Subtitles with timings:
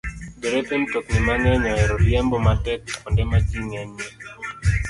[0.41, 4.07] Derepe mtokni mang'eny ohero riembo matek kuonde ma ji ng'enyie.